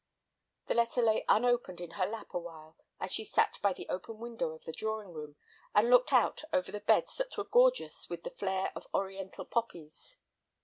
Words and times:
The 0.65 0.73
letter 0.73 1.03
lay 1.03 1.23
unopened 1.29 1.79
in 1.79 1.91
her 1.91 2.07
lap 2.07 2.33
awhile, 2.33 2.75
as 2.99 3.11
she 3.11 3.23
sat 3.23 3.59
by 3.61 3.71
the 3.71 3.87
open 3.87 4.17
window 4.17 4.49
of 4.49 4.65
the 4.65 4.71
drawing 4.73 5.13
room 5.13 5.35
and 5.75 5.91
looked 5.91 6.11
out 6.11 6.41
over 6.51 6.71
the 6.71 6.79
beds 6.79 7.17
that 7.17 7.37
were 7.37 7.43
gorgeous 7.43 8.09
with 8.09 8.23
the 8.23 8.31
flare 8.31 8.71
of 8.75 8.87
Oriental 8.95 9.45
poppies. 9.45 10.17